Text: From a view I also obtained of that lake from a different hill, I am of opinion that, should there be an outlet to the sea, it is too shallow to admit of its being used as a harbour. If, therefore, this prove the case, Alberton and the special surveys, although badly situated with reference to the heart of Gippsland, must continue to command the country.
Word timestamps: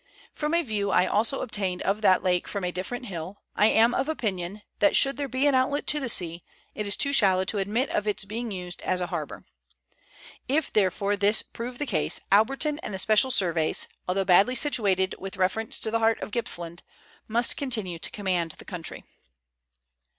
From 0.33 0.55
a 0.55 0.63
view 0.63 0.89
I 0.89 1.05
also 1.05 1.41
obtained 1.41 1.83
of 1.83 2.01
that 2.01 2.23
lake 2.23 2.47
from 2.47 2.63
a 2.63 2.71
different 2.71 3.05
hill, 3.05 3.37
I 3.55 3.67
am 3.67 3.93
of 3.93 4.09
opinion 4.09 4.63
that, 4.79 4.95
should 4.95 5.15
there 5.15 5.27
be 5.27 5.45
an 5.45 5.53
outlet 5.53 5.85
to 5.85 5.99
the 5.99 6.09
sea, 6.09 6.43
it 6.73 6.87
is 6.87 6.95
too 6.97 7.13
shallow 7.13 7.45
to 7.45 7.59
admit 7.59 7.91
of 7.91 8.07
its 8.07 8.25
being 8.25 8.49
used 8.49 8.81
as 8.81 8.99
a 8.99 9.05
harbour. 9.13 9.45
If, 10.47 10.73
therefore, 10.73 11.17
this 11.17 11.43
prove 11.43 11.77
the 11.77 11.85
case, 11.85 12.19
Alberton 12.31 12.79
and 12.81 12.95
the 12.95 12.97
special 12.97 13.29
surveys, 13.29 13.87
although 14.07 14.25
badly 14.25 14.55
situated 14.55 15.13
with 15.19 15.37
reference 15.37 15.79
to 15.81 15.91
the 15.91 15.99
heart 15.99 16.19
of 16.23 16.31
Gippsland, 16.31 16.81
must 17.27 17.55
continue 17.55 17.99
to 17.99 18.09
command 18.09 18.53
the 18.53 18.65
country. 18.65 19.03